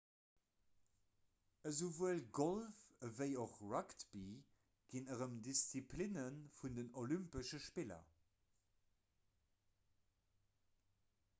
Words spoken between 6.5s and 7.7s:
vun den olympesche